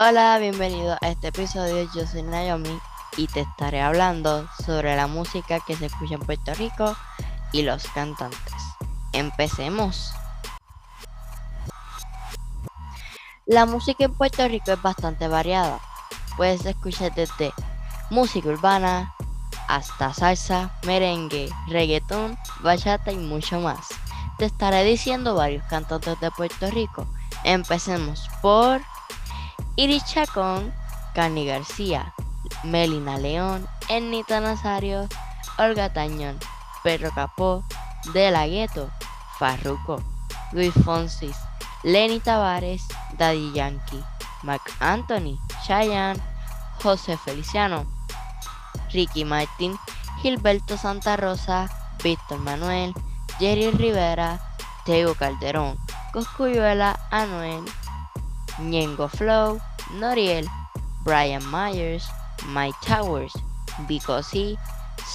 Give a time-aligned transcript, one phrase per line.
[0.00, 1.90] Hola, bienvenido a este episodio.
[1.92, 2.78] Yo soy Naomi
[3.16, 6.96] y te estaré hablando sobre la música que se escucha en Puerto Rico
[7.50, 8.54] y los cantantes.
[9.12, 10.12] Empecemos.
[13.44, 15.80] La música en Puerto Rico es bastante variada.
[16.36, 17.52] Puedes escuchar desde
[18.08, 19.12] música urbana
[19.66, 23.88] hasta salsa, merengue, reggaetón, bachata y mucho más.
[24.38, 27.04] Te estaré diciendo varios cantantes de Puerto Rico.
[27.42, 28.80] Empecemos por
[29.80, 30.74] Iris Chacón,
[31.14, 32.12] Cani García,
[32.64, 35.06] Melina León, Ernita Nazario,
[35.56, 36.36] Olga Tañón,
[36.82, 37.62] Pedro Capó,
[38.12, 38.90] De La Gueto,
[39.38, 40.02] Farruco,
[40.50, 41.36] Luis Fonsis,
[41.84, 42.82] Lenny Tavares,
[43.18, 44.02] Daddy Yankee,
[44.42, 46.20] Mark Anthony, Cheyenne,
[46.82, 47.86] José Feliciano,
[48.92, 49.78] Ricky Martin,
[50.20, 51.70] Gilberto Santa Rosa,
[52.02, 52.94] Víctor Manuel,
[53.38, 54.40] Jerry Rivera,
[54.84, 55.78] Teo Calderón,
[56.12, 57.64] Coscuyuela, Anuel,
[58.58, 59.60] Ñengo Flow,
[59.94, 60.48] Noriel,
[61.04, 62.04] Brian Myers,
[62.48, 63.32] Mike Towers,
[63.86, 64.56] Vico C,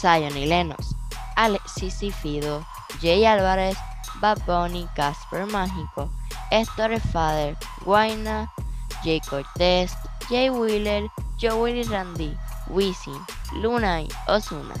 [0.00, 0.94] Zion y Lenos,
[1.36, 2.64] Alexis Fido,
[3.00, 3.76] Jay Álvarez,
[4.20, 6.08] Bad Bunny, Casper Mágico,
[6.50, 8.50] Héctor Father, Guayna,
[9.02, 9.92] Jay Cortez,
[10.28, 11.08] Jay Wheeler,
[11.40, 12.36] Joey Randy,
[12.68, 13.18] Wisin,
[13.54, 14.74] Luna y Osuna,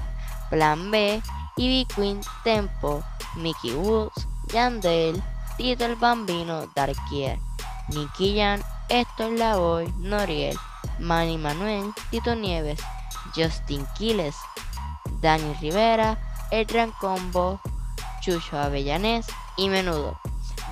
[0.50, 1.20] Plan B,
[1.56, 3.02] Ivy Queen, Tempo,
[3.36, 5.20] Mickey Woods, Yandel,
[5.56, 7.38] Tito el Bambino, Darkier,
[7.94, 10.58] Nicky Jan, Héctor Lavoy, Noriel,
[10.98, 12.80] Manny Manuel, Tito Nieves,
[13.34, 14.36] Justin Quiles,
[15.20, 16.18] Dani Rivera,
[16.50, 17.60] El Gran Combo,
[18.20, 19.26] Chucho Avellanés
[19.56, 20.18] y Menudo.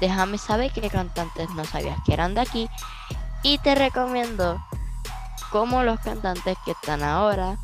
[0.00, 2.70] Déjame saber qué cantantes no sabías que eran de aquí
[3.42, 4.62] y te recomiendo
[5.50, 7.58] como los cantantes que están ahora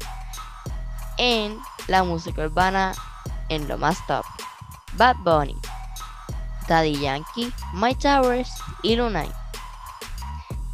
[1.19, 2.93] en la música urbana
[3.49, 4.25] en lo más top.
[4.95, 5.57] Bad Bunny,
[6.69, 8.51] Daddy Yankee, My Towers
[8.83, 9.31] y Lunay.